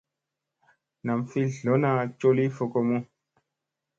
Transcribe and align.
Nam 1.09 1.19
fi 1.33 1.41
dlona 1.57 1.91
coli 2.21 2.45
fokomu. 2.57 2.97